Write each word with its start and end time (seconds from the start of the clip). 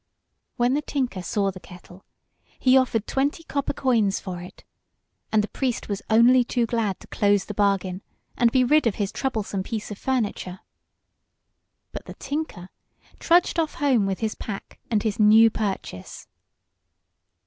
When 0.57 0.73
the 0.73 0.81
tinker 0.81 1.21
saw 1.21 1.51
the 1.51 1.59
kettle, 1.59 2.05
he 2.57 2.75
offered 2.75 3.05
twenty 3.05 3.43
copper 3.43 3.73
coins 3.73 4.19
for 4.19 4.41
it, 4.41 4.63
and 5.31 5.43
the 5.43 5.47
priest 5.47 5.89
was 5.89 6.01
only 6.09 6.43
too 6.43 6.65
glad 6.65 6.99
to 7.01 7.07
close 7.07 7.45
the 7.45 7.53
bargain 7.53 8.01
and 8.35 8.51
be 8.51 8.63
rid 8.63 8.87
of 8.87 8.95
his 8.95 9.11
troublesome 9.11 9.61
piece 9.61 9.91
of 9.91 9.99
furniture. 9.99 10.61
But 11.91 12.05
the 12.05 12.15
tinker 12.15 12.69
trudged 13.19 13.59
off 13.59 13.75
home 13.75 14.07
with 14.07 14.21
his 14.21 14.33
pack 14.33 14.79
and 14.89 15.03
his 15.03 15.19
new 15.19 15.51
purchase. 15.51 16.25